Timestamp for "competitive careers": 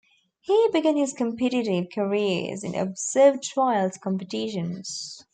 1.13-2.63